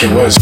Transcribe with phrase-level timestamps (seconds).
[0.00, 0.38] like it was.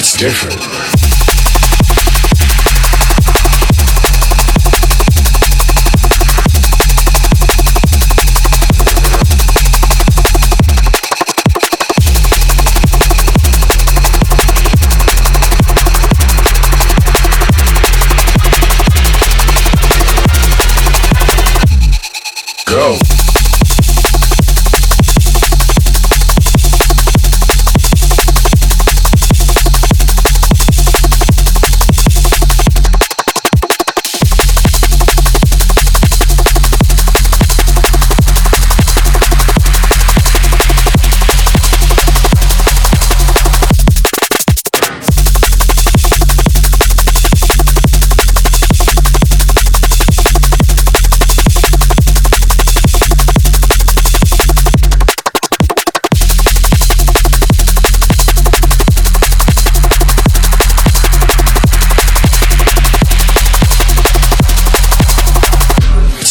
[0.00, 0.57] It's different.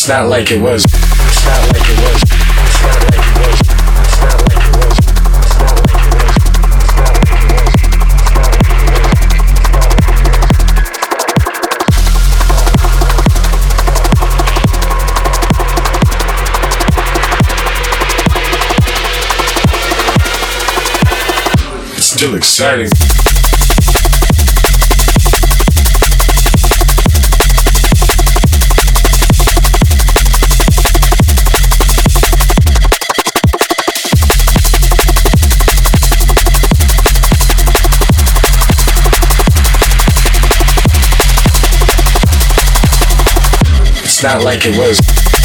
[0.07, 0.85] It's not like it was.
[0.85, 2.21] It's not like it was.
[2.23, 3.17] It's not like
[4.55, 4.63] it
[21.91, 22.01] was.
[22.01, 23.06] Still exciting.
[44.17, 45.36] It's not like it was.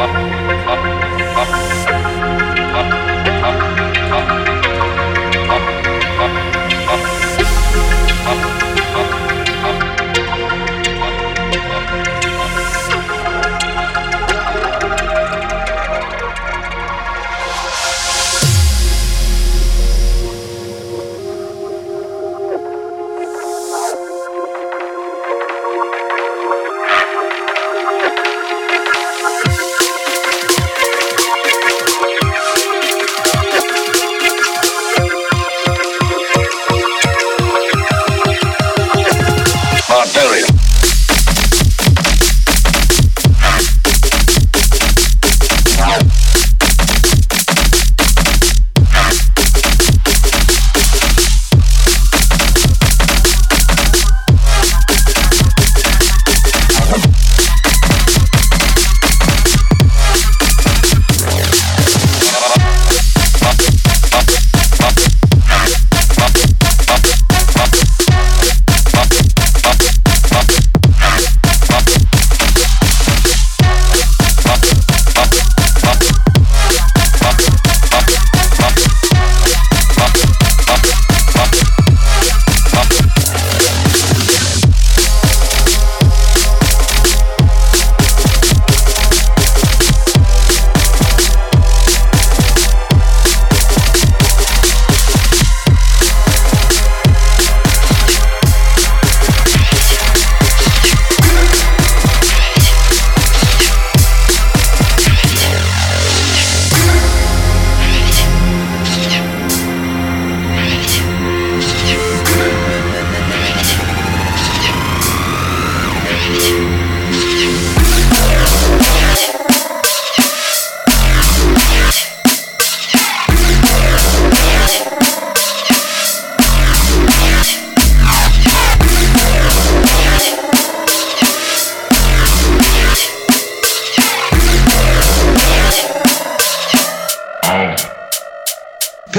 [0.00, 0.59] Música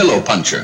[0.01, 0.63] pillow puncher.